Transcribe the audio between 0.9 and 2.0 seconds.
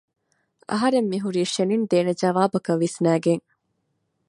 މިހުރީ ޝެނިން